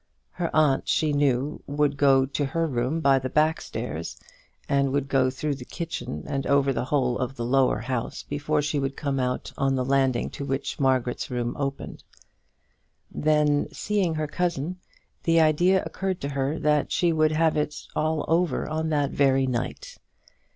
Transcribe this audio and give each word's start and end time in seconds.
Her 0.31 0.49
aunt, 0.51 0.87
she 0.89 1.13
knew, 1.13 1.61
would 1.67 1.95
go 1.95 2.25
to 2.25 2.43
her 2.45 2.65
room 2.65 3.01
by 3.01 3.19
the 3.19 3.29
back 3.29 3.61
stairs, 3.61 4.19
and 4.67 4.91
would 4.91 5.07
go 5.07 5.29
through 5.29 5.53
the 5.53 5.63
kitchen 5.63 6.23
and 6.25 6.47
over 6.47 6.73
the 6.73 6.85
whole 6.85 7.19
of 7.19 7.35
the 7.35 7.45
lower 7.45 7.77
house, 7.81 8.23
before 8.23 8.63
she 8.63 8.79
would 8.79 8.97
come 8.97 9.19
out 9.19 9.53
on 9.59 9.75
the 9.75 9.85
landing 9.85 10.31
to 10.31 10.43
which 10.43 10.79
Margaret's 10.79 11.29
room 11.29 11.55
opened. 11.55 12.03
Then, 13.11 13.67
seeing 13.71 14.15
her 14.15 14.25
cousin, 14.25 14.79
the 15.21 15.39
idea 15.39 15.83
occurred 15.85 16.19
to 16.21 16.29
her 16.29 16.57
that 16.57 16.91
she 16.91 17.13
would 17.13 17.33
have 17.33 17.55
it 17.55 17.85
all 17.95 18.25
over 18.27 18.67
on 18.67 18.89
that 18.89 19.11
very 19.11 19.45
night. 19.45 19.99